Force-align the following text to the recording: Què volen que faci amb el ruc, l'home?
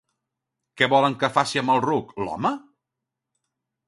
Què 0.81 0.87
volen 0.93 1.17
que 1.23 1.29
faci 1.35 1.61
amb 1.61 1.73
el 1.73 1.83
ruc, 1.87 2.13
l'home? 2.23 2.53